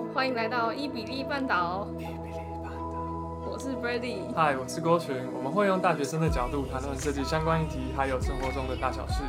[0.00, 1.86] 好，欢迎来到伊比例绊倒。
[1.98, 4.34] 依比例绊倒，我是 Brady。
[4.34, 5.14] 嗨，我是郭群。
[5.36, 9.22] 我们会用大学生的角度谈论设计相关议题，还有生活中的大小事。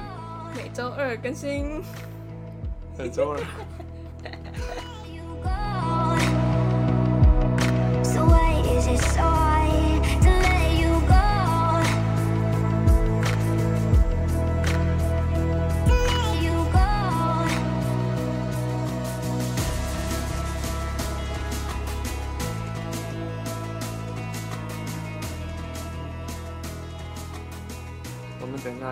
[0.55, 1.81] 每周二更新。
[2.97, 3.39] 每周二。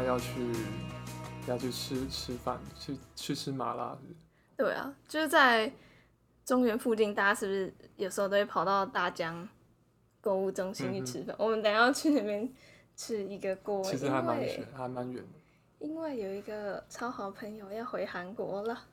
[0.10, 0.52] 要去
[1.46, 4.16] 要去吃吃饭，去去吃麻辣是是？
[4.58, 5.72] 对啊，就是在
[6.44, 9.48] 中原附近，大家是不是有时候都会跑到大江
[10.20, 11.36] 购物中心去吃饭？
[11.36, 12.52] 嗯、我们等下要去那边
[12.96, 15.30] 吃一个锅，其实还蛮远，还蛮远的。
[15.78, 18.86] 因为有一个超好朋友要回韩国了。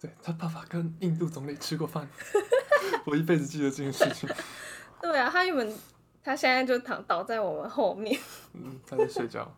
[0.00, 2.08] 对，他爸爸跟印度总理吃过饭，
[3.04, 4.26] 我一辈子记得这件事情。
[5.02, 5.78] 对啊，他原本
[6.24, 8.18] 他现在就躺倒在我们后面，
[8.54, 9.54] 嗯，他在睡觉。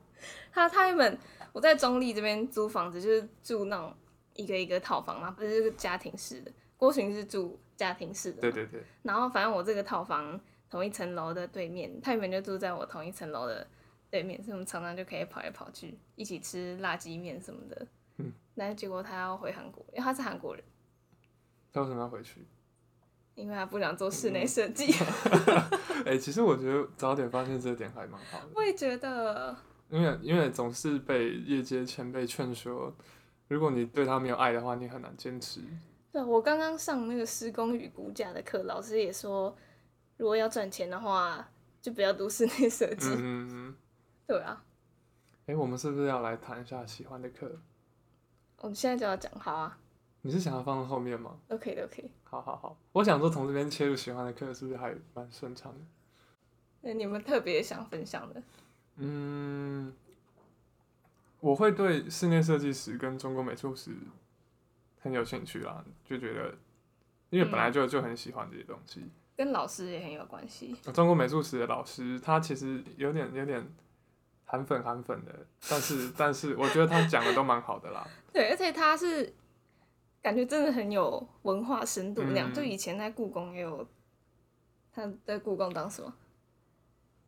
[0.58, 1.18] 他他原本
[1.52, 3.94] 我在中立这边租房子，就是住那种
[4.34, 6.50] 一个一个套房嘛，不是这个家庭式的。
[6.76, 8.82] 郭洵是住家庭式的，对对对。
[9.02, 13.66] 然后反正我这个套房同一层楼的对面，他原本就住在我同一层楼的
[14.10, 17.86] 对面，所以我们常常就可以跑来跑去，一起吃辣鸡面什么的。
[18.16, 18.32] 嗯。
[18.56, 20.64] 但是结果他要回韩国，因为他是韩国人。
[21.72, 22.44] 他为什么要回去？
[23.36, 24.92] 因为他不想做室内设计。
[26.04, 28.48] 哎、欸，其实我觉得早点发现这点还蛮好的。
[28.54, 29.56] 我也觉得。
[29.90, 32.94] 因为因为总是被业界前辈劝说，
[33.48, 35.60] 如果你对他没有爱的话，你很难坚持。
[36.12, 39.56] 对，我刚刚上那个施工与骨架的课，老师也说，
[40.16, 41.48] 如果要赚钱的话，
[41.80, 43.08] 就不要读室内设计。
[43.08, 43.76] 嗯嗯。
[44.26, 44.64] 对啊。
[45.46, 47.50] 哎，我们是不是要来谈一下喜欢的课？
[48.58, 49.78] 我们现在就要讲，好啊。
[50.20, 52.10] 你是想要放在后面吗？OK 的，OK。
[52.24, 55.78] 好好好，我想说从这边切入喜欢的课，是不是还蛮顺畅的？
[56.80, 58.42] 那你们特别想分享的？
[58.98, 59.92] 嗯，
[61.40, 63.92] 我会对室内设计师跟中国美术史
[65.00, 66.54] 很有兴趣啦，就觉得，
[67.30, 70.74] 因为本来就就很喜欢这些东西，跟老师也很有关系。
[70.92, 73.64] 中国美术史的老师，他其实有点有点
[74.44, 78.04] 韩粉韩粉的，但是但是我觉得他讲的都蛮好的啦。
[78.32, 79.32] 对，而且他是
[80.20, 83.86] 感觉真的很有文化深度那样，嗯、就以前在故宫也有，
[84.92, 86.12] 他在故宫当什么？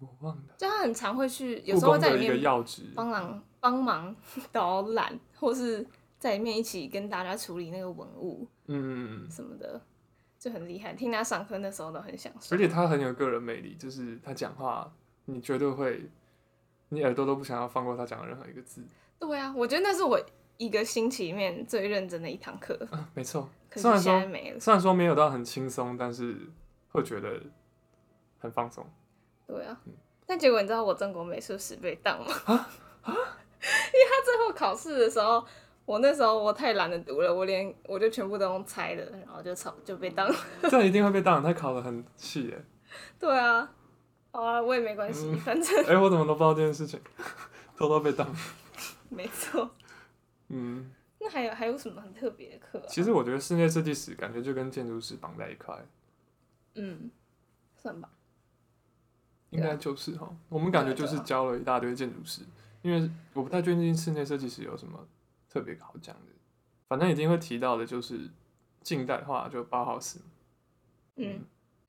[0.00, 2.42] 我忘了，就他很常会去，有时候会在里面
[2.94, 4.16] 帮忙帮忙
[4.50, 5.86] 导览，或是
[6.18, 9.80] 在里面一起跟大家处理那个文物，嗯什么的，
[10.38, 10.94] 就很厉害。
[10.94, 12.56] 听他上课那时候都很享受。
[12.56, 14.90] 而且他很有个人魅力，就是他讲话，
[15.26, 16.08] 你绝对会，
[16.88, 18.82] 你耳朵都不想要放过他讲的任何一个字。
[19.18, 20.18] 对啊，我觉得那是我
[20.56, 22.88] 一个星期里面最认真的一堂课。
[22.90, 23.48] 啊，没错。
[23.68, 24.58] 可是现在没了。
[24.58, 26.36] 虽然说没有到很轻松，但是
[26.90, 27.40] 会觉得
[28.38, 28.84] 很放松。
[29.50, 29.80] 对啊，
[30.26, 32.32] 但结果你知道我中国美术史被当吗？
[32.44, 32.54] 啊
[33.02, 33.10] 啊！
[33.12, 35.44] 因为他最后考试的时候，
[35.84, 40.32] 我那时候我太懒得读了，我连我就全部都用猜的，然后就抄就被当。
[40.62, 42.64] 这样一定会被当，他考的很细耶。
[43.18, 43.68] 对啊，
[44.30, 45.84] 好啊，我也没关系，嗯、反正。
[45.84, 47.00] 哎、欸，我怎么都不知道这件事情，
[47.76, 48.32] 偷偷被当。
[49.08, 49.68] 没错。
[50.48, 50.92] 嗯。
[51.18, 52.84] 那还有还有什么很特别的课、啊？
[52.88, 55.76] 其实我觉得室内设计史感觉就跟建筑史绑在一块。
[56.76, 57.10] 嗯，
[57.76, 58.08] 算吧。
[59.50, 62.42] 应该就是哈，我们感觉就是教了一大堆建筑师，
[62.82, 65.06] 因为我不太确定室内设计师有什么
[65.48, 66.32] 特别好讲的，
[66.88, 68.30] 反正一定会提到的就是
[68.80, 70.20] 近代化就包豪斯。
[71.16, 71.44] 嗯，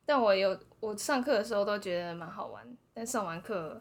[0.06, 3.80] 但我有我上课的时候都觉得蛮好玩，但上完课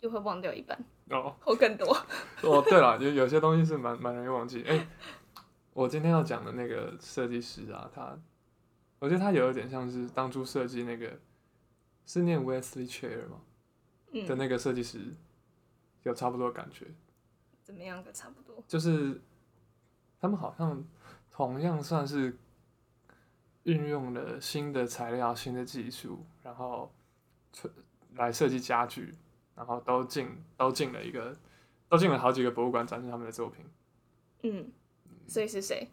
[0.00, 0.78] 又会忘掉一半
[1.10, 1.86] 哦， 或更多
[2.42, 2.62] 哦。
[2.62, 4.62] 对了，有有些东西是蛮蛮容易忘记。
[4.62, 4.88] 哎、欸，
[5.72, 8.16] 我今天要讲的那个设计师啊，他
[9.00, 11.18] 我觉得他有一点像是当初设计那个。
[12.08, 13.42] 是念 Wesley Chair 吗？
[14.12, 15.14] 嗯、的那个设计师
[16.04, 16.86] 有差不多的感觉。
[17.62, 18.64] 怎么样个差不多？
[18.66, 19.20] 就是
[20.18, 20.82] 他们好像
[21.30, 22.34] 同样算是
[23.64, 26.90] 运用了新的材料、新的技术，然后
[28.14, 29.14] 来设计家具，
[29.54, 31.36] 然后都进都进了一个
[31.90, 33.66] 都进了好几个博物馆展示他们的作品。
[34.44, 34.72] 嗯，
[35.26, 35.88] 所以是谁？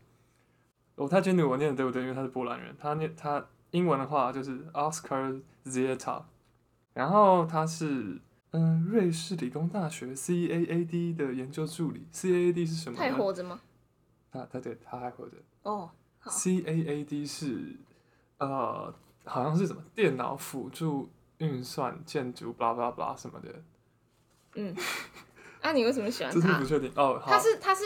[0.96, 2.04] 我太清楚我念的对不对？
[2.04, 3.46] 因为他是波兰人，他念他。
[3.75, 6.24] 英文的话就是 Oscar Zieta，
[6.94, 8.19] 然后他是
[8.51, 12.07] 嗯瑞士理工大学 CAAD 的研究助理。
[12.13, 12.98] CAAD 是什么？
[12.98, 13.60] 他还活着吗？
[14.31, 15.38] 他他对他还活着。
[15.63, 15.89] 哦，
[16.19, 16.31] 好。
[16.31, 17.75] CAAD 是
[18.38, 18.94] 呃
[19.25, 23.50] 好像是什么电脑辅助运算建筑 blah blah blah 什么的。
[24.56, 24.74] 嗯，
[25.62, 26.39] 啊，你为什么喜欢他？
[26.42, 27.22] 这是不确定哦。
[27.25, 27.83] 他是他是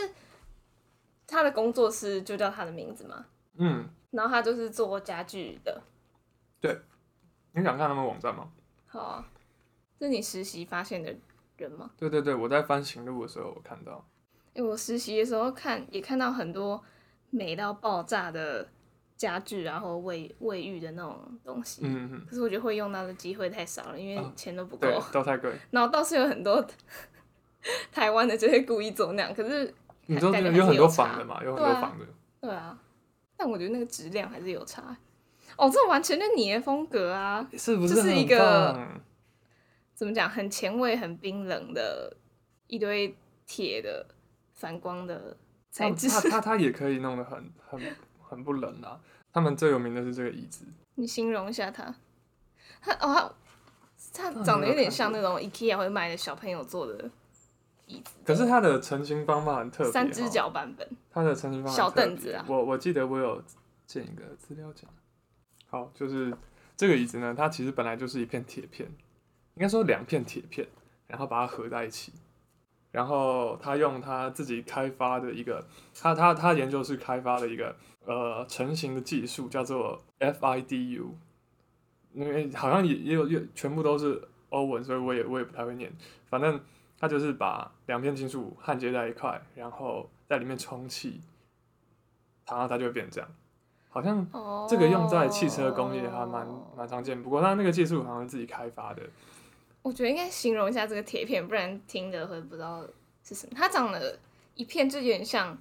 [1.26, 3.26] 他的工作室就叫他的名字吗？
[3.56, 3.88] 嗯。
[4.10, 5.82] 然后他就是做家具的。
[6.60, 6.80] 对，
[7.52, 8.48] 你想看他们网站吗？
[8.86, 9.28] 好啊，
[9.98, 11.14] 是你实习发现的
[11.56, 11.90] 人吗？
[11.96, 14.04] 对对对，我在翻行录的时候我看到。
[14.48, 16.82] 哎、欸，我实习的时候看也看到很多
[17.30, 18.68] 美到爆炸的
[19.16, 21.82] 家具，然后卫卫浴的那种东西。
[21.84, 22.26] 嗯嗯。
[22.28, 25.52] 可是我觉得会用到的机会太少了，因为钱都不够、啊，都太贵。
[25.70, 26.66] 然后倒是有很多
[27.92, 29.72] 台湾的就会故意做那样，可是
[30.06, 32.04] 你说有很多仿的嘛，有很多仿的。
[32.40, 32.76] 对啊，
[33.40, 34.94] 但我觉得那个质量还是有差。
[35.56, 37.48] 哦，这完全是你的风格啊！
[37.56, 37.94] 是不是？
[37.94, 38.86] 这是一个
[39.94, 40.28] 怎么讲？
[40.28, 42.14] 很前卫、很冰冷的
[42.66, 43.16] 一堆
[43.46, 44.06] 铁的
[44.52, 45.34] 反光的
[45.70, 46.06] 材质。
[46.12, 47.80] 他他他也可以弄得很很
[48.20, 49.00] 很不冷啊！
[49.32, 50.66] 他们最有名的是这个椅子。
[50.96, 51.94] 你形容一下它。
[52.82, 53.34] 它哦，
[54.12, 57.10] 它它长得有点像那种 IKEA 会卖的小朋友坐的
[57.90, 58.12] 椅子。
[58.24, 60.88] 可是它的成型方法很特别，三只脚版本。
[61.10, 62.44] 它的成型方法小凳子啊！
[62.48, 63.42] 我我记得我有
[63.86, 64.88] 见一个资料讲。
[65.66, 66.32] 好，就是
[66.76, 68.88] 这个椅子呢，它其实本来就是一片铁片，
[69.54, 70.66] 应该说两片铁片，
[71.06, 72.12] 然后把它合在一起，
[72.90, 75.64] 然后他用他自己开发的一个，
[75.94, 81.10] 他他他研究是开发的一个呃成型的技术，叫做 FIDU，
[82.12, 85.92] 因为好像也也有也全部都是欧文，所以我也我也不太会念，
[86.28, 86.60] 反正
[87.00, 91.18] 他就是把两片金属焊接在一块，然后在里面充气，
[92.46, 93.28] 然后它就会变这样。
[93.88, 94.24] 好像
[94.68, 99.02] 这个用在汽车工业还蛮蛮常见，不过它那个技术好像是自己开发的。
[99.82, 102.86] 我觉得应该形容一下这个铁片，不然听的会不知道
[103.24, 103.52] 是什么。
[103.56, 104.18] 它长得
[104.54, 105.56] 一片就有点像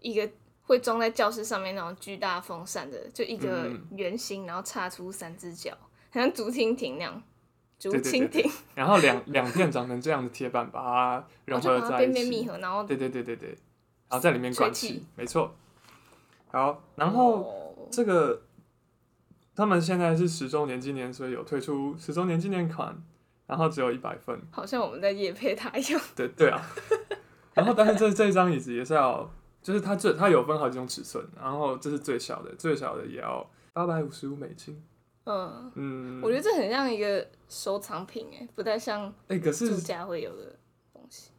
[0.00, 0.30] 一个
[0.62, 5.76] 会装在教室上面那种巨大风扇的，就一个圆形，然后插出三只脚，
[6.10, 7.22] 好像竹蜻蜓那样。
[7.90, 8.48] 竹蜻蜓。
[8.74, 13.48] 然后两两片长成这样的铁板，把它融合在一起，边边密合，然后对对对对对，
[14.08, 15.54] 然后在里面灌气，没错。
[16.50, 18.38] 好，然后这个、oh.
[19.56, 22.94] 他们现在是十周年纪念，所以有推出十周年纪念款，
[23.46, 26.00] 然后只有一百份，好像我们在夜配它一样。
[26.14, 26.60] 对对啊，
[27.54, 29.30] 然后但是这这一张椅子也是要，
[29.62, 34.82] 就是它最它有分好几种尺寸，然后这是最小的，最小的也要八百五十五美金。
[35.24, 40.56] 嗯嗯，我觉得这很像一个收藏品哎，不太像哎，可是住家会有的
[40.92, 41.30] 东西。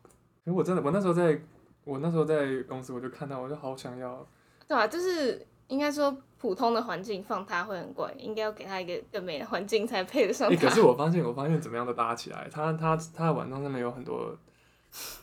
[0.45, 1.41] 哎，我真的，我那时候在
[1.83, 4.25] 我那时候在公司，我就看到，我就好想要。
[4.67, 10.55] 对啊，就是应该说普通的环境放它会很怪，应该要给它一个更美的环境才配得上它。
[10.55, 14.37] 欸，可是我发现，我发现怎么样都搭起来，它它它的网站上面有很多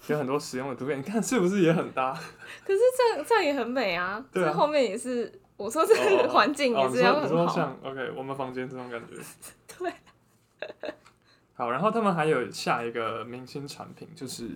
[0.09, 2.13] 有很多实用的图片，你看是不是也很搭？
[2.67, 4.25] 可是这样这样也很美啊！
[4.33, 7.37] 对啊，后面也是我说这个 环境也是要很好。
[7.37, 9.15] 哦哦，你说，像 OK，我们房间这种感觉。
[9.79, 9.93] 对。
[11.55, 14.49] 好，然后他们还有下一个明星产品，就是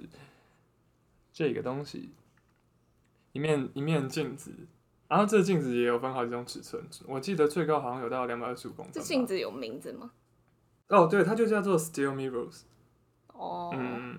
[1.33, 2.11] 这个东西，
[3.33, 4.51] 一面一面镜子。
[5.07, 8.93] 然后这个镜子也有分好几种尺寸，我记得最高好像有到两百二十五公分。
[8.93, 10.11] 这镜子有名字吗？
[10.89, 12.63] 哦，对，它就叫做 Steel Mirrors。
[13.29, 13.71] 哦。
[13.75, 14.19] 嗯。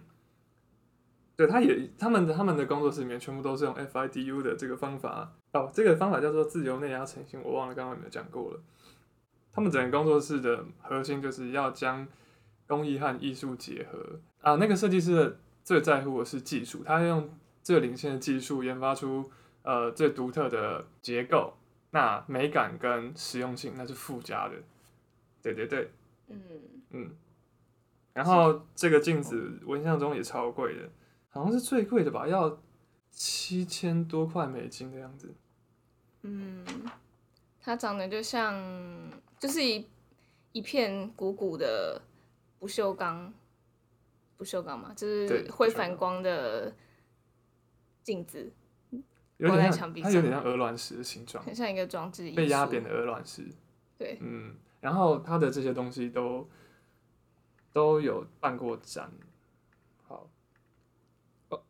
[1.35, 5.33] 对，他也，他们的他们的工作室里面全部都是用 FIDU 的这个方法。
[5.53, 8.59] 哦，这个方法叫做自由内压成型，我忘了刚刚有没有讲过了。
[9.51, 12.07] 他们整个工作室的核心就是要将
[12.67, 14.19] 工艺和艺术结合。
[14.41, 17.29] 啊，那个设计师最在乎的是技术，他用
[17.61, 19.29] 最领先的技术研发出。
[19.67, 21.55] 呃，最独特的结构，
[21.89, 24.53] 那美感跟实用性那是附加的，
[25.41, 25.89] 对对对，
[26.27, 26.39] 嗯
[26.91, 27.09] 嗯，
[28.13, 30.87] 然后这个镜子我印象中也超贵的，
[31.35, 32.57] 好像是最贵的吧，要
[33.11, 35.35] 七千多块美金的样子。
[36.21, 36.65] 嗯，
[37.59, 38.55] 它长得就像，
[39.37, 39.85] 就是一
[40.53, 42.01] 一片鼓鼓的
[42.57, 43.33] 不锈钢，
[44.37, 46.73] 不锈钢嘛，就是会反光的
[48.01, 48.53] 镜子。
[49.35, 53.45] 有点像，它有点像鹅卵石的形状，很像一个装置，被压扁的鹅卵石。
[53.97, 56.47] 对，嗯，然后它的这些东西都
[57.73, 59.11] 都有办过展。
[60.07, 60.29] 好，
[61.49, 61.61] 哦，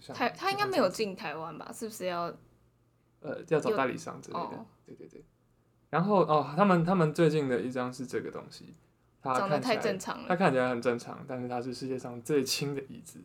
[0.00, 1.70] 台他应该没有进台湾吧？
[1.72, 2.32] 是不是要？
[3.20, 4.40] 呃，要找代理商之类的。
[4.40, 5.22] 哦、对对对。
[5.90, 8.74] 然后哦，他们他们最近的一张是这个东西，
[9.20, 13.20] 它看起来长得太正常了，它看起来很正常，但是它是世界上最轻的椅子。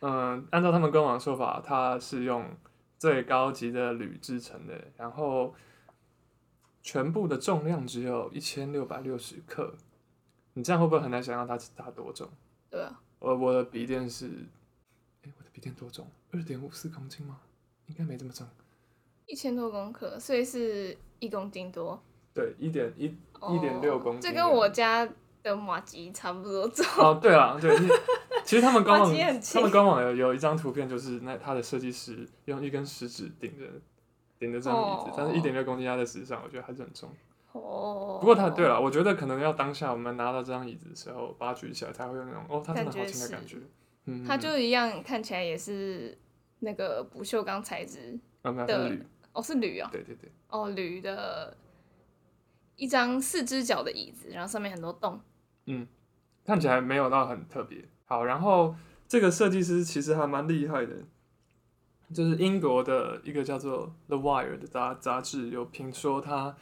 [0.00, 2.44] 嗯，按照他们官网的说法，它是用
[2.98, 5.54] 最高级的铝制成的，然后
[6.82, 9.74] 全部的重量只有一千六百六十克。
[10.52, 12.28] 你这样会不会很难想象它它多重？
[12.70, 14.30] 对啊，我我的笔电是，
[15.56, 16.06] 哎，我的笔电多重？
[16.32, 17.38] 二点五四公斤吗？
[17.86, 18.46] 应该没这么重。
[19.26, 22.00] 一千多公克，所以是一公斤多。
[22.34, 24.20] 对，一点一一点六公斤。
[24.20, 25.08] 这跟我家
[25.42, 26.84] 的马吉差不多重。
[26.98, 27.74] 哦，对啊，对。
[28.44, 29.12] 其实他们官网，
[29.52, 33.64] 他们官网有有一张图片，就是那他的设计师用一根食指顶着
[34.38, 37.10] 顶着这张椅子，哦、但是一点六公斤压在石上，我觉得还是很重。
[37.52, 38.18] 哦。
[38.20, 43.56] 不过它对了，我觉得可能要当下我们拿到这张椅子的时候，把它举起来，才会有那种哦，它真的好轻的感觉。
[44.06, 46.16] 嗯，它就一样，看起来也是
[46.60, 48.88] 那个不锈钢材质的。
[48.88, 49.88] 铝哦，是铝啊。
[49.92, 50.30] 对对对。
[50.48, 51.56] 哦，铝的
[52.76, 55.20] 一张四只脚的椅子，然后上面很多洞。
[55.66, 55.86] 嗯，
[56.44, 57.84] 看起来没有到很特别。
[58.04, 58.74] 好，然后
[59.08, 60.94] 这个设计师其实还蛮厉害的，
[62.14, 66.56] 就是英国的一个叫做《The Wire》的杂杂志有评说他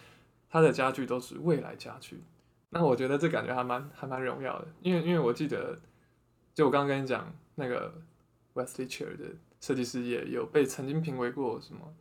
[0.48, 2.22] 他的家具都是未来家具。
[2.70, 5.78] 那我觉得这感觉还蛮还蛮荣耀的，因为因为我记得，
[6.54, 7.92] 就我刚刚跟你讲那个
[8.54, 9.24] Wesley Chair 的
[9.60, 11.94] 设计师也有被曾经评为过什么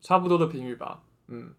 [0.00, 1.52] 差不多的评语吧，嗯。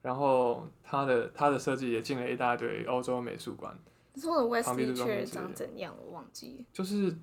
[0.00, 3.78] 然后他的他的设计也进了一大堆欧洲美术馆。
[4.16, 5.94] 说的 Wesley Chair 长怎样？
[6.04, 6.66] 我忘记。
[6.72, 7.16] 就是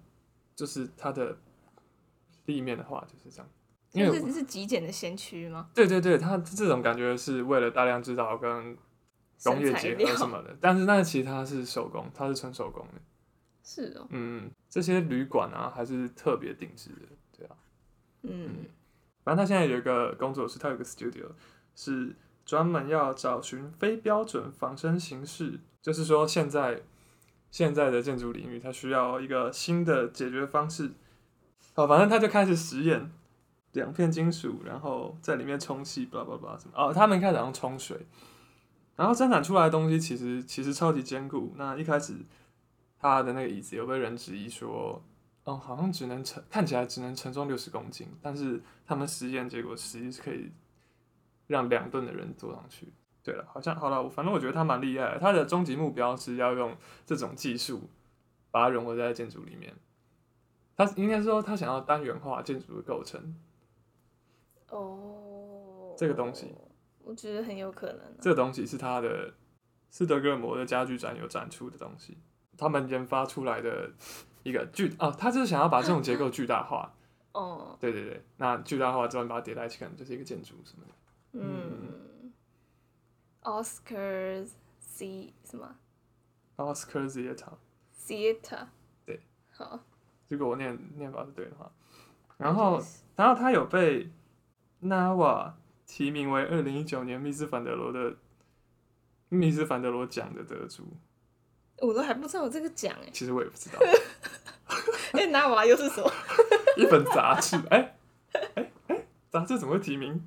[0.56, 1.38] 就是它的
[2.46, 3.50] 立面的话就是这样。
[3.92, 5.70] 因为是是极简的先驱吗？
[5.74, 8.78] 对对对，它这种感觉是为了大量制造跟
[9.44, 10.56] 工业结合什么的。
[10.62, 13.02] 但是那其他是手工，它是纯手工的。
[13.70, 14.08] 是哦。
[14.10, 17.08] 嗯，这些旅馆啊还是特别定制的，
[17.38, 17.56] 对啊。
[18.24, 18.32] 嗯。
[18.32, 18.66] 嗯
[19.24, 21.26] 反正他现在有一个工作室，他有个 studio
[21.76, 22.16] 是。
[22.46, 26.82] 专门要找寻非标准仿生形式，就是说现在
[27.52, 30.90] 现在的建筑领域，它需要一个新的解决方式。
[31.76, 33.12] 好，反正他就开始实验
[33.74, 36.72] 两片金属，然后在里面充气，巴拉巴拉什么。
[36.76, 38.08] 哦，他们开始用冲水，
[38.96, 41.54] 然后生产出来的东西其实其实超级坚固。
[41.56, 42.16] 那一开始
[43.00, 45.02] 他的那个椅子有被人质疑说，
[45.46, 50.52] 嗯，好像只能承看起来只能承重六十公斤，但是他们实验结果实际是可以。
[51.50, 52.94] 让两吨的人坐上去。
[53.24, 55.20] 对了，好像好了，反正我觉得他蛮厉害的。
[55.20, 56.78] 他的终极目标是要用
[57.08, 57.90] 这种技术
[58.52, 59.74] 把它融合在建筑里面。
[60.78, 63.36] 他应该说他想要单元化建筑的构成。
[64.70, 66.54] 哦，这个东西，
[67.04, 68.22] 我觉得很有可能啊。
[68.22, 69.34] 这个东西是他的
[69.90, 72.16] 斯德哥尔摩的家具展有展出的东西，
[72.60, 73.90] 他们研发出来的
[74.44, 76.94] 一个巨哦，他就是想要把这种结构巨大化。
[77.32, 80.94] 哦，对对对，那巨大化之后你把它叠在一起，可能就是一个建筑什么的。
[81.34, 82.34] 嗯
[83.44, 84.46] ，Oscar
[84.80, 85.76] C 什么
[86.58, 87.54] ？Oscar Theater。
[87.96, 88.68] Theater。
[89.06, 89.22] 对。
[89.52, 89.80] 好。
[90.28, 91.72] 如果我念念法是对的话，
[92.38, 92.82] 然后，
[93.16, 94.12] 然后他有被
[94.82, 95.54] NAWA
[95.86, 98.18] 提名为二零一九年密斯凡德罗的
[99.30, 100.86] 密斯凡德罗奖的得主。
[101.82, 103.10] 我都还不知道有这个奖哎。
[103.12, 103.80] 其实我也不知道。
[105.14, 106.12] 哎欸，拿娃又是什么？
[106.78, 107.58] 一本杂志。
[107.70, 107.96] 哎
[108.56, 110.24] 哎哎，杂志怎么会提名？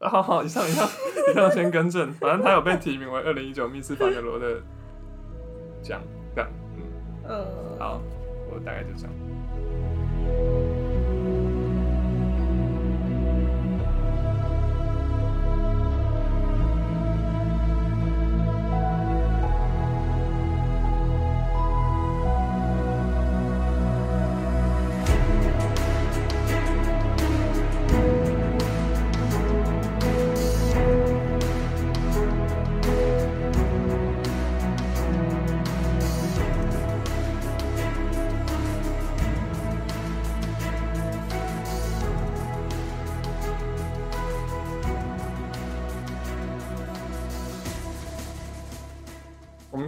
[0.00, 0.88] 好好，以上以上
[1.30, 4.60] 以上先更正，反正他有被提名为二零一九密斯凡德罗的
[5.80, 6.02] 奖，
[6.34, 6.84] 这样，嗯，
[7.28, 8.02] 嗯，好，
[8.50, 9.12] 我大概就这样。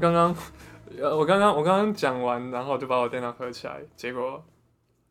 [0.01, 0.37] 刚刚，
[1.01, 4.43] 呃，我刚刚我刚刚讲完，然后就把我电脑合起来，结果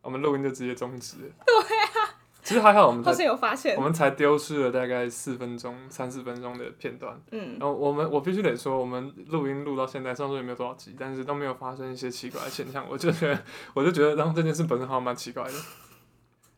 [0.02, 1.32] 我们录音就直接终止了。
[1.46, 7.18] 对啊，其实还好，我们才有发现，我们才丢失了大概四分钟、三四分钟的片段。
[7.32, 12.86] 嗯，然后我们我必须得说，我们录音录到现在，上周也没有多少集，但是都没有发生一些奇怪的现象。
[12.90, 13.42] 我就觉得，
[13.74, 15.54] 我就觉得，然后这件事本身好像蛮奇怪的，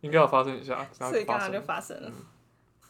[0.02, 0.88] 应该要发生一下。
[0.92, 2.10] 所以刚刚就发生了。
[2.10, 2.14] 嗯、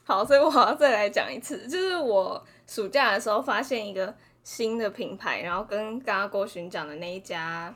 [0.05, 4.15] 好，所以我好像再来讲一次，就是我暑假的时候发现一个。
[4.45, 7.75] 新的品牌，然后跟刚刚郭巡讲的那一家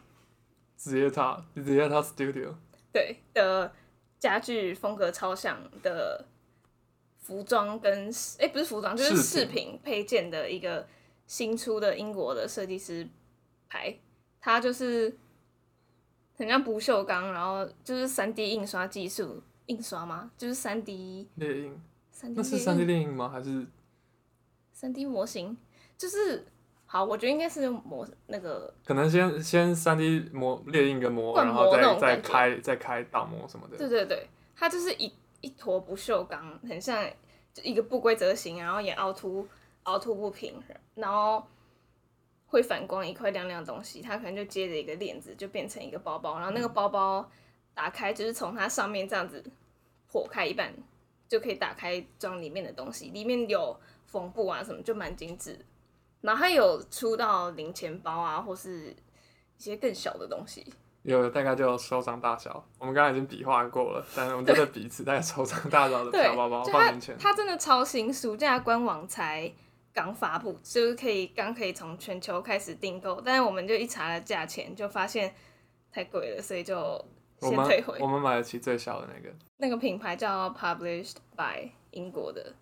[0.79, 2.53] ，Zieta Zieta Studio，
[2.93, 3.73] 对的
[4.19, 6.27] 家具风格超像的
[7.17, 10.87] 服装跟哎、欸、不是服装就是饰品配件的一个
[11.25, 13.09] 新出的英国的设计师
[13.67, 13.97] 牌，
[14.39, 15.17] 它就是
[16.35, 20.29] 很像不锈钢，然后就是三 D 印刷技术印刷吗？
[20.37, 21.81] 就是三 D 列印，
[22.35, 23.27] 那是三 D 列印吗？
[23.27, 23.65] 还是
[24.71, 25.57] 三 D 模型？
[25.97, 26.45] 就是。
[26.91, 33.77] 好，我觉得应该是磨那个，可能先先三 D 模列印个模，然后再再开再开倒磨什么的。
[33.77, 37.07] 对对对，它就是一一坨不锈钢，很像
[37.53, 39.47] 就一个不规则形，然后也凹凸
[39.83, 40.59] 凹凸不平，
[40.95, 41.45] 然后
[42.47, 47.29] 会反光一块亮亮的东西，它可能就接着一个链子，就变成一个包包，然后那个包包
[47.75, 49.43] 打开就是从它上面这样子
[50.11, 50.73] 破开一半，
[51.27, 55.63] 就可以打开装里面的东西，里面有缝布啊什么，就蛮精致。
[56.21, 58.89] 然后它有出到零钱包啊，或是
[59.57, 60.65] 一些更小的东西。
[61.03, 67.17] 有大概就手掌大小，我们刚刚已经比划过了，但是我们就在彼此大概手掌大小的小包包放零钱。
[67.17, 69.49] 它真的超新，暑假官网才
[69.93, 75.33] 刚发布，就是可以刚可以从全球开始订购，但是我们就一查了价钱，就发现
[75.89, 77.03] 太贵了，所以就
[77.39, 77.93] 先退回。
[77.99, 82.53] 我们，我们买得起最小的那个，那个品牌叫 Published by 英国的，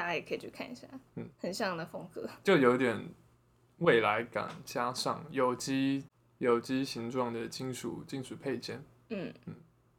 [0.00, 2.98] 大家也可以去看一下，嗯，很像的风格，就有点
[3.80, 6.02] 未来感，加上有机。
[6.38, 8.82] 有机形状的金属金属配件。
[9.10, 9.54] 嗯嗯，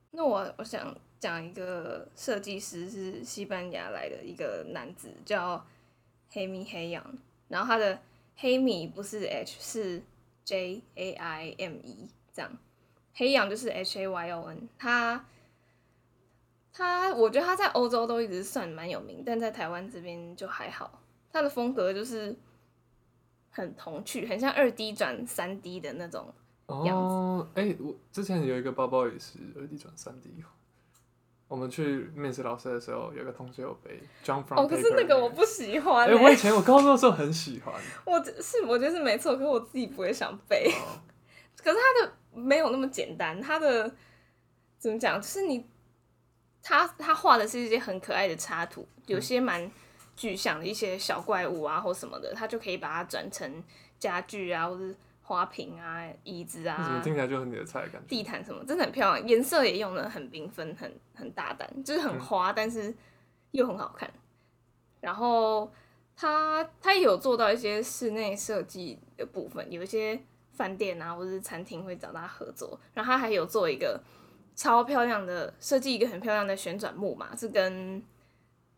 [0.10, 5.64] 那我我想讲一个设计师是西班牙来的一个男子，叫
[6.32, 7.16] 黑米黑羊。
[7.48, 8.02] 然后他的
[8.38, 10.02] 黑米不是 H 是
[10.44, 12.58] J A I M E 这样，
[13.14, 14.68] 黑羊就是 H A Y O N。
[14.80, 15.24] 他
[16.74, 21.02] 他我觉得他在欧洲都一直算蛮有名，但在台湾这边就还好。
[21.32, 22.36] 他的风格就是。
[23.54, 26.34] 很童趣，很像二 D 转三 D 的那种
[26.86, 26.92] 样子。
[26.94, 30.30] 哦，哎、欸，我之前有一个包包也是二 D 转三 D。
[31.50, 34.64] 我们去面试老师的时候，有个同学有背 John from。
[34.64, 36.14] 哦，可是那个我不喜欢、欸。
[36.14, 37.76] 哎、欸，我以前我高中的时候很喜欢。
[38.06, 40.72] 我是我觉得是没错，可是我自己不会想背。
[40.72, 40.96] 哦、
[41.62, 43.94] 可是他的没有那么简单，他的
[44.78, 45.20] 怎么讲？
[45.20, 45.68] 就是你，
[46.62, 49.64] 他他画的是一些很可爱的插图，有些蛮。
[49.64, 49.72] 嗯
[50.14, 53.64] 具象的一些小怪物啊，或什么的，他就可以把它转成
[53.98, 56.84] 家具啊，或者花瓶啊、椅子啊。
[56.84, 58.08] 怎么听起来就很你的菜感觉？
[58.08, 62.94] 地毯什么真的很漂亮，颜色也用的很缤纷，很很大胆，就是很花，嗯、但是
[63.52, 64.12] 又很好看。
[65.00, 65.72] 然后
[66.16, 72.80] 他他也有做到一些室内设计的部分，有一些饭店啊或者是餐厅会找他合作。
[72.94, 74.00] 然后他还有做一个
[74.62, 78.04] 超漂亮的设计，一个很漂亮的旋转木马，是跟。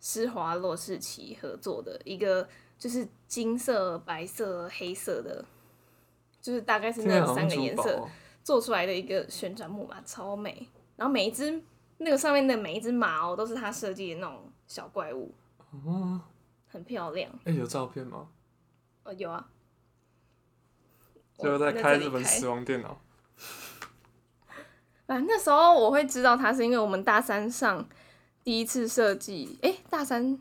[0.06, 2.46] 施华洛世奇合作的一个，
[2.78, 5.46] 就是金色、白色、黑色的，
[6.42, 8.06] 就是大概是那三个颜色
[8.44, 10.68] 做出来的一个旋转木马，超美。
[10.98, 11.64] 然后每一只
[12.00, 15.34] 那个上面的每一只马哦，都是他设计的那种小怪物，
[15.86, 16.20] 哦，
[16.68, 17.32] 很漂亮。
[17.46, 18.28] 哎、欸，有照片吗？
[19.04, 19.50] 哦，有啊。
[21.38, 23.00] 就在开日本死亡电脑。
[25.08, 27.88] 啊，那时候我会知道他是因为我们大三上。
[28.46, 30.38] 第一次设计，哎、欸，大三，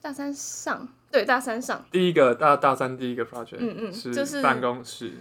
[0.00, 5.12] 大三上，对，大三上，第一个大大三第一个 project，嗯嗯，是办公室，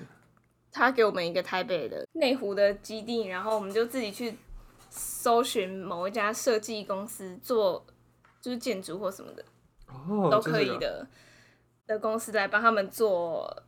[0.72, 4.38] 他给我们一个台北的内湖的基地，然后我们就自己去
[4.90, 7.86] 搜寻某一家设计公司做，
[8.40, 9.44] 就是建筑或什么的，
[9.88, 11.06] 哦，都可以的，
[11.86, 13.64] 的公司来帮他们做，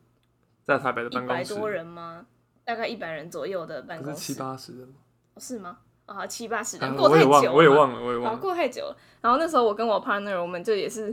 [0.66, 2.26] 在台北的办公室，一百多人吗？
[2.64, 4.96] 大概一百人左右的办公室，七八十人吗？
[5.38, 5.80] 是吗？
[6.06, 8.98] 啊，七八十人、啊、过太久了，我也忘了，我也忘了，啊，过太久了。
[9.22, 11.12] 然后那时候我跟我 partner，我们就也是，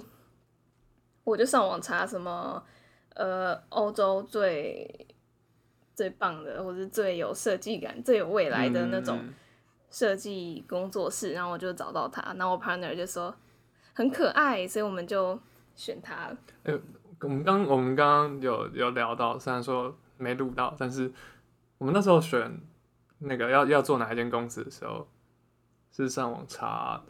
[1.25, 2.63] 我就上网查什么，
[3.15, 5.07] 呃，欧洲最
[5.95, 9.19] 最棒的，或是最有设计感、最有未来的那种
[9.91, 12.21] 设计工作室，嗯、然后我就找到他。
[12.35, 13.35] 然后我 partner 就说
[13.95, 15.41] 很可爱，所以我们就
[15.75, 16.37] 选他了。
[16.65, 16.81] 哎、欸，
[17.23, 21.11] 我们刚我们刚刚有有聊到，虽然说没录到，但是
[21.79, 22.61] 我们那时候选。
[23.25, 25.07] 那个要要做哪一间公司的时候，
[25.91, 27.03] 是上网查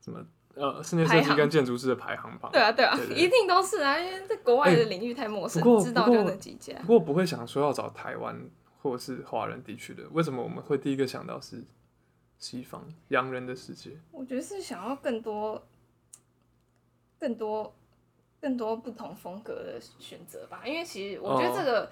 [0.00, 2.50] 什么呃室内设计跟建筑师的排行榜。
[2.50, 6.74] 对啊对啊， 一定都是啊，因为在国外的领域太陌生，欸、知道就那几家。
[6.80, 8.40] 不过不会想说要找台湾
[8.80, 11.62] 或是华人地区的，为什么我们会第一个想到是
[12.38, 13.98] 西方洋人的世界？
[14.12, 15.62] 我觉得是想要更多、
[17.18, 17.74] 更多、
[18.40, 20.62] 更多不同风格的选择吧。
[20.64, 21.90] 因为其实我觉得这个，哦、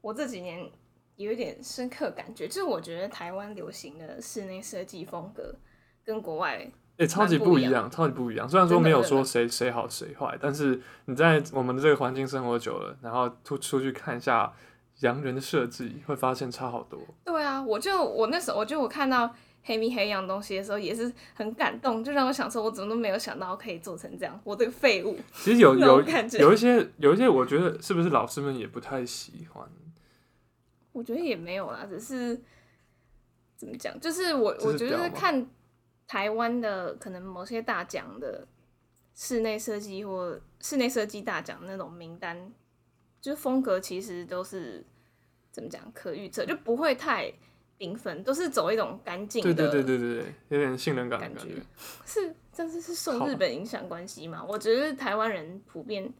[0.00, 0.70] 我这几年。
[1.16, 5.54] 有一点深刻感觉，就是我觉得台湾流行的室内设计风格
[6.04, 8.48] 跟国外哎、欸、超级不一样，超级不一样。
[8.48, 14.52] 虽然说没有说谁谁好谁坏，但是你在我们的这个环境生活久了，然后出出去看一下
[15.00, 17.00] 洋人的设计，会发现差好多。
[17.24, 25.16] 对啊，我就我那时候，我就我看到黑米黑羊东西的时候，也是很感动，就让我想说，我怎么都没有想到可以做成这样，我这个废物。
[25.32, 26.00] 其实有有
[26.38, 29.68] 有一些有一些，我觉得是不是老师们也不太喜欢。
[30.94, 32.40] 我觉得也没有啦，只是
[33.56, 35.44] 怎么讲，就是我我觉得看
[36.06, 38.46] 台湾的可能某些大奖的
[39.12, 42.52] 室内设计或室内设计大奖那种名单，
[43.20, 44.84] 就是风格其实都是
[45.50, 47.32] 怎么讲可预测，就不会太
[47.76, 51.56] 缤纷，都是走一种干净的，对对对对对，有点性能感感觉。
[52.06, 54.44] 是，但是是受日本影响关系嘛？
[54.44, 56.12] 我觉得台湾人普遍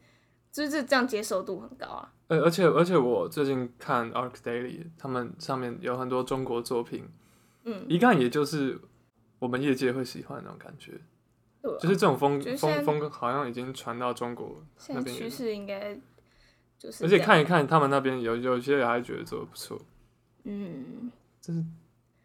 [0.50, 2.13] 就是这样接受度很高啊。
[2.28, 7.06] 呃，而且而且我最近看 Arc Daily，他们上面有很多中国作品，
[7.64, 8.80] 嗯，一看也就是
[9.38, 10.92] 我们业界会喜欢的那种感觉，
[11.60, 15.14] 对啊，就是这种风风风格好像已经传到中国那边。
[15.14, 15.94] 趋势应该
[16.78, 19.78] 就是，而且看一看他们那边有有些人还觉得做的不错。
[20.44, 21.10] 嗯，
[21.40, 21.62] 这是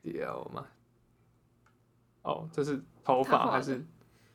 [0.01, 0.65] 屌吗？
[2.21, 3.83] 哦，这是头发还是？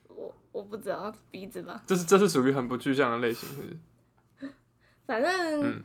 [0.09, 1.83] 我我不知道鼻子吧。
[1.87, 3.77] 这是这是属于很不具象的类型，是不是？
[5.07, 5.83] 反正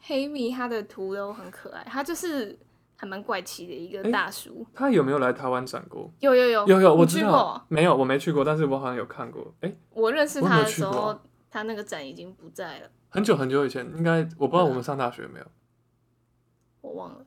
[0.00, 2.58] 黑米他的图都很可爱，他就是
[2.96, 4.60] 还蛮怪奇的一个大叔。
[4.60, 6.10] 欸、他有没有来台湾展过？
[6.20, 7.64] 有有有有有，我知道。
[7.68, 9.54] 没有，我没去过，但是我好像有看过。
[9.60, 12.90] 哎、欸，我认识他的时候，他那个展已经不在了。
[13.08, 15.46] 很久很久以前，应该我不知道我们上大学没有。
[16.80, 17.26] 我忘了。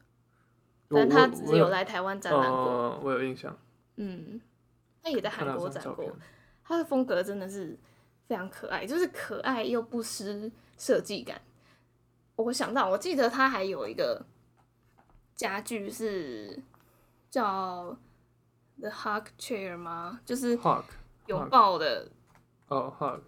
[0.90, 3.56] 但他有来台湾展览过我我、呃，我有印象。
[3.96, 4.40] 嗯，
[5.02, 6.16] 他也在韩国展过。
[6.64, 7.78] 他的风格真的是
[8.28, 10.52] 非常可爱，就是可爱又不失
[10.84, 11.42] 设计感。
[12.36, 14.26] 我想到，我记得他还有一个
[15.36, 16.62] 家具是
[17.30, 17.96] 叫
[18.80, 20.20] The Hug Chair 吗？
[20.26, 20.86] 就是 hug
[21.28, 22.10] 拥抱的。
[22.68, 23.22] 哦，Hug。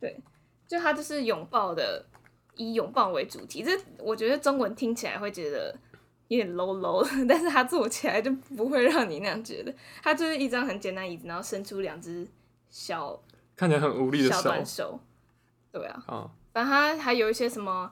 [0.00, 0.20] 对，
[0.66, 2.04] 就他就是拥抱的。
[2.54, 5.74] 以拥抱为主题，这我觉得中文听起来会觉得
[6.28, 9.74] 有点 low low， 但是它做起来就不会让你那样觉得。
[10.02, 12.28] 它就是一张很简单椅子，然后伸出两只
[12.68, 13.18] 小
[13.56, 15.00] 看起来很无力的小短手。
[15.72, 17.90] 对啊，哦、反正它还有一些什么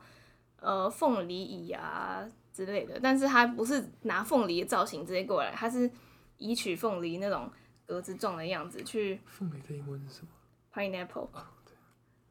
[0.60, 5.90] 呃凤梨椅啊之类的，但是它不是拿凤梨的造型直接过来，它是
[6.36, 7.50] 移取凤梨那种
[7.86, 9.20] 格子状的样子去。
[9.24, 10.28] 凤梨的英文是什么
[10.72, 11.28] ？Pineapple。
[11.32, 11.74] 哦，对，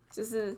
[0.10, 0.58] 就是。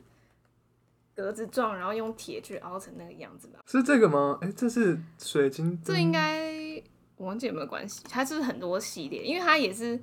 [1.14, 3.60] 格子状，然后用铁去凹成那个样子吧。
[3.66, 4.38] 是这个吗？
[4.40, 5.78] 哎、欸，这是水晶。
[5.84, 6.82] 这应该
[7.16, 8.02] 我忘记有没有关系。
[8.08, 10.00] 它就是很多系列，因为它也是，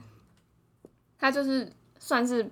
[1.18, 2.48] 它就是算是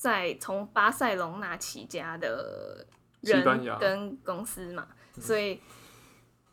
[0.00, 2.86] 在从巴塞隆纳起家的
[3.20, 3.44] 人
[3.78, 4.88] 跟公司嘛，
[5.20, 5.60] 所以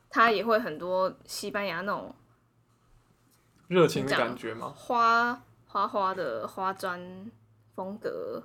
[0.09, 2.13] 他也会很多西班牙那种
[3.69, 7.31] 热情的感觉嘛，花花花的花砖
[7.73, 8.43] 风格。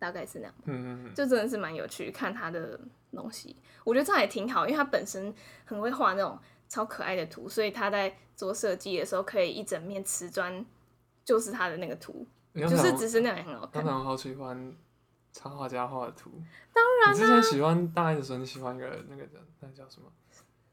[0.00, 2.78] 大概是那样，嗯嗯嗯，就真的是蛮有趣，看他的
[3.10, 5.34] 东西，我觉得这样也挺好，因为他本身
[5.64, 10.64] 很会画那种超可爱的图，所以他在做设计的时候可以一整面瓷砖
[11.24, 13.84] 就是他的那个图，就是只是那样也很好看。
[13.84, 14.74] 当然好喜欢
[15.32, 16.30] 插画家画的图，
[16.72, 20.10] 当然、啊，你之前喜欢大一的时候，你喜欢一个那个人，那个叫什么？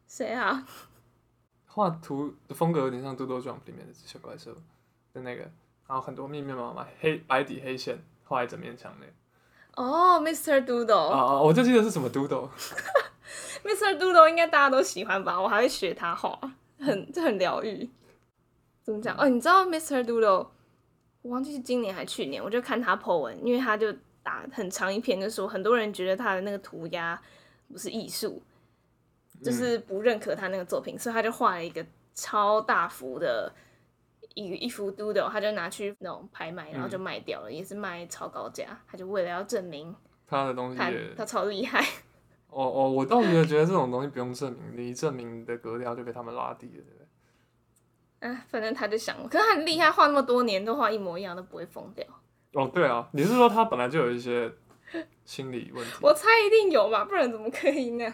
[0.08, 0.66] 谁啊？
[1.68, 4.54] 画图的风格有点像《Doodle Jump》里面的小怪兽
[5.14, 5.42] 的那个，
[5.88, 8.00] 然后很多密密麻麻黑白底黑线。
[8.28, 9.06] 画一整面墙呢？
[9.76, 10.66] 哦、oh,，Mr.
[10.66, 10.96] Doodle。
[10.96, 12.50] 哦哦，我就记得是什么 Doodle。
[13.64, 14.00] Mr.
[14.00, 15.40] Doodle 应该大家都喜欢吧？
[15.40, 16.36] 我还会学他画，
[16.80, 17.88] 很就很疗愈。
[18.82, 19.16] 怎么讲？
[19.16, 20.04] 哦，你知道 Mr.
[20.04, 20.48] Doodle？
[21.26, 27.20] 我忘记是今年还是去年，我就看他 po 文，因为他就打很长一篇，就说很多人觉得他的那个涂鸦
[27.72, 28.40] 不是艺术，
[29.42, 31.84] 就是不认可他那个作品，嗯、所以他就画了一个
[32.14, 33.52] 超大幅的。
[34.34, 38.78] 一一幅 doodle，他就拿去那种拍卖，然后就卖掉了，嗯、也是卖超高价。
[38.86, 39.96] 他就为了要证明
[40.28, 41.80] 他的东西他，他超厉害。
[42.52, 47.08] 哦哦，我倒觉得觉得这种东西不用证明，你一证明你的格调就被他们拉低了，对不对？
[48.26, 52.06] 啊，反正他就想，可是他很厉害，画那么多年都画一模一样，都不会疯掉。
[52.54, 54.52] 哦，对啊，你是说他本来就有一些
[55.24, 55.92] 心理问题？
[56.02, 58.14] 我猜一定有吧，不然怎么可以那样？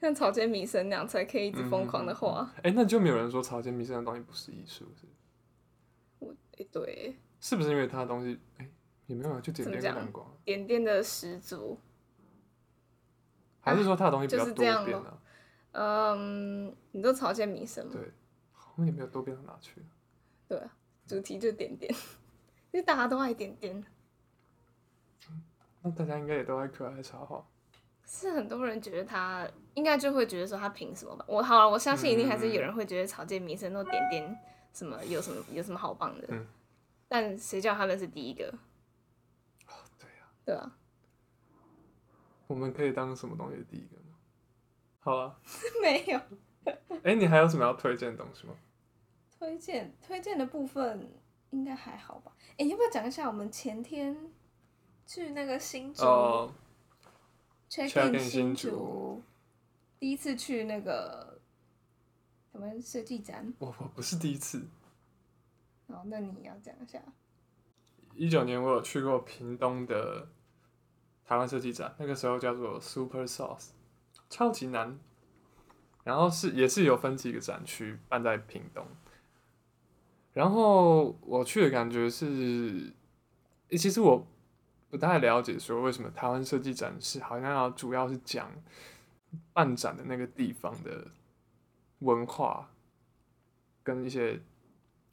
[0.00, 2.50] 像草间弥生那样才可以一直疯狂的画。
[2.62, 5.06] 哎、那就没有人说草间弥生的东西不是艺术，是？
[6.70, 8.38] 对，是不是因为他的东西？
[8.58, 8.70] 哎、欸，
[9.06, 11.78] 也没有啊，就点点的光，点点的十足，
[13.60, 15.18] 还是说他的东西比较多变、啊、就是这样
[15.72, 17.92] 嗯，你都草间弥生吗？
[17.94, 18.12] 对，
[18.72, 19.82] 好像也没有多变到哪去。
[20.48, 21.92] 对啊，主题就点点，
[22.72, 23.84] 因为大家都爱点点。
[25.82, 27.46] 那大家应该也都爱可爱的插画。
[28.04, 31.24] 是很多人觉得他应该就会觉得说他凭什么吧？
[31.28, 34.38] 我好了，我相信一定还是有人会觉得草间弥生都点点。
[34.72, 36.26] 什么有什么有什么好棒的？
[36.30, 36.46] 嗯、
[37.06, 38.46] 但谁叫他们是第一个？
[39.66, 40.78] 哦，对呀、啊，对啊。
[42.46, 44.16] 我们可以当什么东西的第一个吗？
[45.00, 45.38] 好啊，
[45.82, 46.20] 没有。
[47.02, 48.54] 哎、欸，你还有什么要推荐的东西吗？
[49.38, 51.10] 推荐推荐的部分
[51.50, 52.32] 应该还好吧？
[52.52, 54.16] 哎、欸，要不要讲一下我们前天
[55.06, 56.02] 去那个新竹
[57.68, 59.22] ？check in 新竹，
[59.98, 61.30] 第一次去那个。
[62.52, 63.50] 什么设计展？
[63.60, 64.62] 我我不是第一次。
[65.86, 67.02] 哦，那你要讲一下。
[68.14, 70.28] 一九年我有去过屏东的
[71.24, 73.70] 台湾设计展，那个时候叫做 Super Sauce，
[74.28, 75.00] 超级难。
[76.04, 78.86] 然后是也是有分几个展区办在屏东。
[80.32, 82.92] 然后我去的感觉是，
[83.70, 84.26] 其实我
[84.90, 88.50] 不太了解说为什么台湾设计展是好像要主要是讲
[89.52, 91.08] 办展的那个地方的。
[92.02, 92.68] 文化
[93.84, 94.40] 跟一些，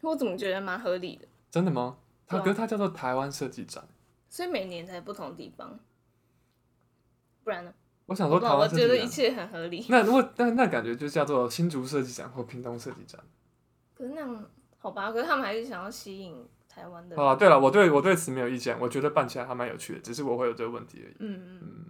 [0.02, 1.28] 我怎么觉得蛮合理的？
[1.52, 2.00] 真的吗？
[2.26, 3.88] 它可是它叫做台湾设计展。
[4.28, 5.78] 所以每年在不同地方，
[7.44, 7.72] 不然呢？
[8.10, 9.08] 我想说台湾设我觉得一。
[9.08, 9.86] 切很合理。
[9.90, 13.22] 那如果那那感觉就叫做新竹设计展或屏东设计展。
[13.96, 14.46] 可是那样
[14.78, 15.12] 好吧？
[15.12, 16.36] 可是他们还是想要吸引
[16.68, 17.22] 台湾的。
[17.22, 21.16] 啊，对了，我对我对此没有意见，我觉得办起来还蛮有趣的，只是我会有这个问题而已。
[21.20, 21.60] 嗯嗯。
[21.62, 21.86] 嗯，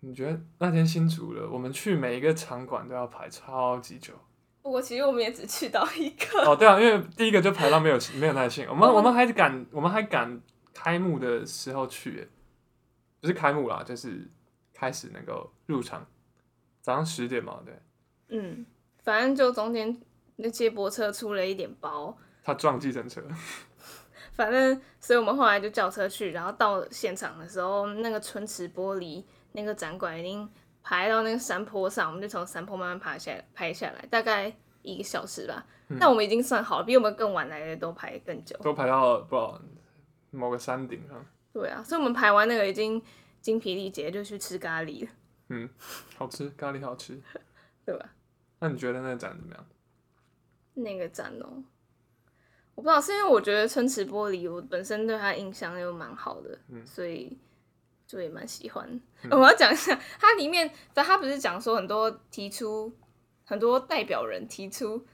[0.00, 4.14] 你觉得那天新竹了，我们去每一个场馆都要排超级久。
[4.62, 6.42] 不过其实我们也只去到一个。
[6.44, 10.38] 哦，对啊，因为第一个就排到没有没有耐性，我们我们我们还赶我们还赶
[10.74, 12.28] 开幕的时候去，
[13.20, 14.30] 不是开幕啦，就是
[14.80, 16.06] 开始能够入场，
[16.80, 17.78] 早上十点嘛，对。
[18.28, 18.64] 嗯，
[19.02, 20.00] 反正就中间
[20.36, 23.22] 那接驳车出了一点包，他撞计程车，
[24.32, 30.48] 反正所以我们后来就叫车去，然后到现场的时候，那个春池玻璃那个展馆已经
[30.82, 35.66] 排到那个山坡上，我们就从山坡慢慢爬下来，排下来，大概一个小时吧。
[35.88, 38.56] 嗯但我们已经算好了，比我们更晚来的都排更久。
[38.62, 39.60] 都排到不知道
[40.30, 43.02] 某个山顶上，对啊，所以我们排完那个已经
[43.40, 45.10] 精疲力竭，就去吃咖喱了，
[45.48, 45.68] 嗯，
[46.16, 47.20] 好吃，咖喱好吃。
[47.84, 48.10] 对吧？
[48.60, 49.66] 那你觉得那个展怎么样？
[50.74, 51.64] 那个展哦、
[52.74, 57.36] 我不知道，是因为我觉得春池玻璃，我本身对它印象又蛮好的，嗯所以
[58.06, 58.88] 就也蛮喜欢。
[59.22, 62.92] 嗯我要讲一下，它里面，但它不是讲说很多提出
[63.44, 65.04] 很多代表人提出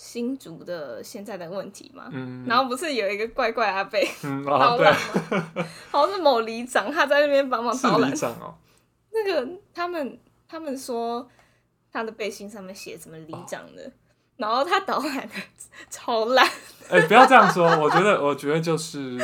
[0.00, 4.08] 新竹的现在的问题嘛，嗯，然后不是有一个怪怪阿贝？
[5.90, 8.14] 好像是某里长，他在那边帮忙是导览。
[8.14, 8.54] 长哦，
[9.10, 10.16] 那个他们
[10.48, 11.28] 他们说
[11.90, 13.92] 他的背心上面写什么里长的，哦
[14.36, 15.34] 然后他导览的
[15.90, 16.48] 超烂。
[16.88, 19.18] 哎、不要这样说，我觉得，我觉得就是，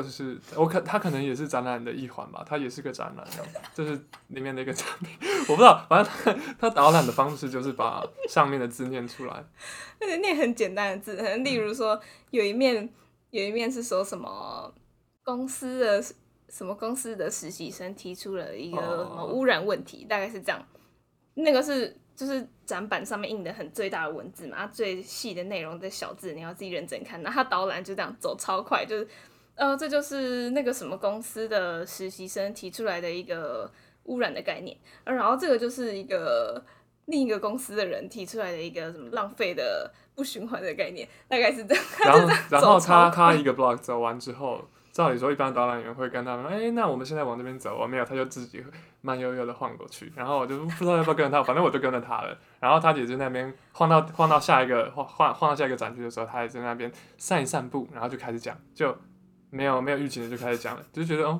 [0.00, 5.10] 就是我可他可能也是展览的一环吧，他也是个展览，这样就是里面的一个展品，
[5.48, 9.44] 我不知道，反正他他导览的方式就是把上面的字念出来，
[10.00, 12.00] 而且念很简单的字，可能例如说
[12.30, 12.88] 有一面
[13.30, 14.72] 有一面是说什么
[15.24, 16.00] 公司的
[16.48, 20.64] 什么公司的实习生提出了一个什么污染问题，大概是这样。
[21.34, 27.20] 那个是就是展板上面印的很最大的文字嘛，啊、最细的内容的小字，你要自己认真看。
[27.22, 29.08] 然后他导览就这样走超快，就是
[29.62, 33.70] 呃，这就是那个什么公司的实习生提出来的一个
[34.06, 36.64] 污染的概念，然后这个就是一个
[37.04, 41.84] 另一个公司的人提出来的一个什么浪费的不循环的概念，大概是这样。
[42.04, 48.64] 然后然后他他一个 block 走完之后，照理说一般导览员会跟他们说，哎、那我们现在往这边走，我没有，他就自己
[49.00, 52.36] 慢悠悠的晃过去，然后我就不知道要不要跟着他，反正我就跟着他了。
[52.58, 58.92] 然后他也在那边晃到晃到下一个晃晃晃到下一个展区的时候，他也在那边散一散步，然后就开始讲，就
[59.54, 61.38] 没有没有预警的就开始讲了，就觉得哦，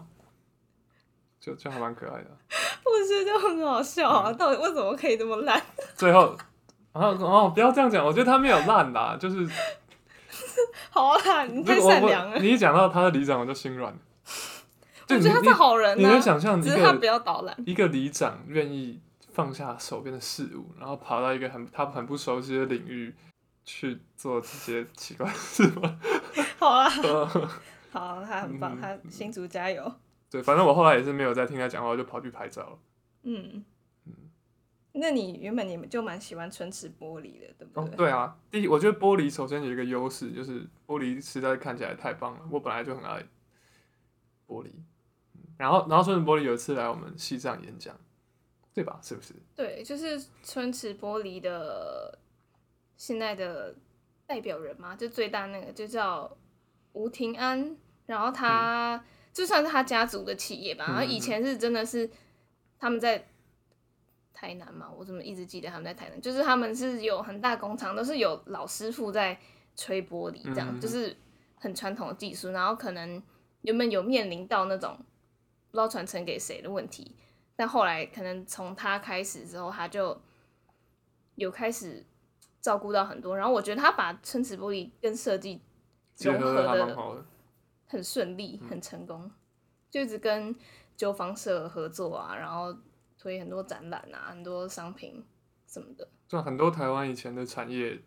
[1.40, 2.30] 就就还蛮可爱的。
[2.84, 4.30] 我觉得就很好笑啊！
[4.30, 5.60] 到底为什么可以这么烂？
[5.96, 6.36] 最后，
[6.92, 9.48] 然后哦，不要这样讲，我觉得他没有烂啦，就是
[10.90, 12.38] 好烂，你太善良了。
[12.38, 13.96] 你一讲到他的里长，我就心软
[15.08, 17.56] 我觉得他是好人你，你能啊，想象一只是他不要导览。
[17.66, 19.00] 一个里长愿意
[19.32, 23.14] 放下手边的事物，然后跑到一个很他很不熟悉的领域
[23.64, 25.98] 去做这些奇怪的事吗？
[26.58, 27.28] 好啊，呃
[27.92, 29.92] 好，他很棒，嗯他新竹加油。
[30.30, 32.78] 对，反正我后来也是没有再听他讲话，我就跑去拍照了。
[33.24, 33.64] 嗯，
[34.92, 43.22] 那你原本你们就蛮喜欢唇齿玻璃的，对不哦对？，对啊，第一，我觉得玻璃首先有一个优势，就是玻璃实在看起来太棒了，我本来就很爱
[44.46, 44.68] 玻璃。
[45.34, 47.94] 嗯然后，然后春池玻璃有一次来我们西藏演讲，
[48.74, 48.98] 对吧？
[49.00, 49.32] 是不是？
[49.54, 52.18] 对，就是春池玻璃的
[52.96, 53.76] 现在的
[54.26, 56.36] 代表人嘛，就最大那个就叫
[56.94, 62.10] 吴庭安，然后他、就算是他家族的企业吧，然后以前是真的是
[62.78, 63.28] 他们在
[64.34, 69.38] 台南嘛，我怎么一直记得他们在台南，就是他们是有很大工厂，都是有老师傅在
[69.76, 71.16] 吹玻璃，这样、嗯就是
[71.56, 73.22] 很传统的技术，然后可能
[73.62, 74.96] 原本有面临到那种
[75.70, 77.16] 不知道传承给谁的问题。
[77.54, 80.20] 但后来可能从他开始之后，他就
[81.36, 82.04] 有开始
[82.60, 83.36] 照顾到很多。
[83.36, 85.60] 然后我觉得他把春瓷玻璃跟设计
[86.18, 87.24] 融合的的。
[87.92, 89.30] 很顺利，很成功，
[89.90, 90.56] 就一直跟
[90.96, 92.74] 旧方社合作啊，然后
[93.18, 95.22] 推很多展览啊，很多商品
[95.66, 96.08] 什么的。
[96.26, 98.00] 就很多台湾以前的产业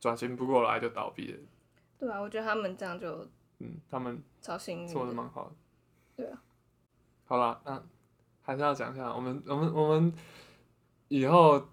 [0.00, 1.38] 转型不过来就倒闭了。
[1.98, 5.14] 对啊，我觉得他们这样就嗯，他们超幸运做的的。
[5.14, 5.52] 蛮好的。
[6.16, 6.42] 对啊。
[7.26, 7.82] 好啦，那
[8.40, 10.14] 还是要讲一下，我们我们我们
[11.08, 11.68] 以后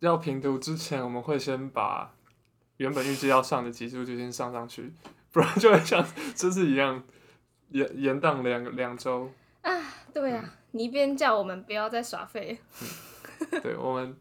[0.00, 2.14] 要评读之前，我们会先把
[2.76, 4.92] 原本预计要上的集数就先上上去，
[5.36, 6.02] 不然就会像
[6.34, 7.02] 这次一样
[7.68, 9.30] 延延档两两周。
[9.60, 9.70] 啊
[10.14, 12.58] 对啊，你一边叫我们不要再耍废，
[13.62, 14.16] 对我们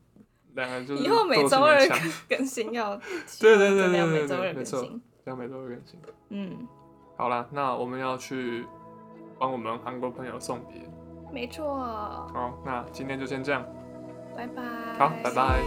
[0.55, 1.79] 两个就是以后每斗周二
[2.27, 2.97] 更新要，
[3.39, 5.01] 对对对每周二更对对没错新。
[5.23, 5.97] 这样每周二更新。
[6.31, 6.67] 嗯，
[7.15, 8.65] 好啦，那我们要去
[9.39, 10.81] 帮我们韩国朋友送别。
[11.31, 11.75] 没错。
[11.79, 13.65] 好，那今天就先这样。
[14.35, 14.61] 拜拜。
[14.99, 15.61] 好，拜拜。